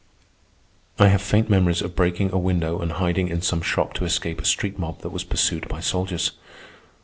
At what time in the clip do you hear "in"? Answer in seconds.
3.27-3.43